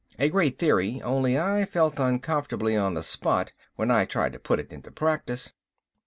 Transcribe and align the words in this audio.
A 0.17 0.29
great 0.29 0.57
theory, 0.57 0.99
only 1.03 1.37
I 1.37 1.63
felt 1.63 1.99
uncomfortably 1.99 2.75
on 2.75 2.95
the 2.95 3.03
spot 3.03 3.53
when 3.75 3.91
I 3.91 4.05
tried 4.05 4.33
to 4.33 4.39
put 4.39 4.59
it 4.59 4.73
into 4.73 4.89
practice. 4.89 5.53